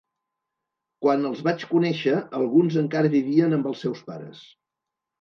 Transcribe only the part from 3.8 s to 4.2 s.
seus